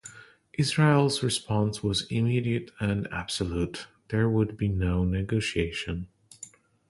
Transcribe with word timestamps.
Israel's 0.53 1.21
response 1.21 1.83
was 1.83 2.07
immediate 2.11 2.71
and 2.79 3.07
absolute: 3.13 3.85
there 4.07 4.27
would 4.27 4.57
be 4.57 4.67
no 4.67 5.03
negotiation. 5.03 6.07